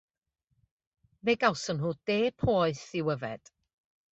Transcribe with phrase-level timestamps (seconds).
[1.23, 3.53] Fe gawson nhw de poeth i'w yfed.